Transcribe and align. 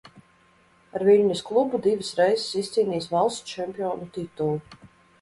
Ar 0.99 1.05
Viļņas 1.09 1.43
klubu 1.51 1.81
divas 1.87 2.11
reizes 2.23 2.49
izcīnījis 2.65 3.13
valsts 3.15 3.49
čempionu 3.55 4.13
titulu. 4.21 4.87